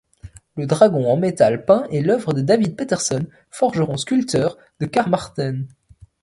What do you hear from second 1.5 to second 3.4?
peint est l’œuvre de David Peterson,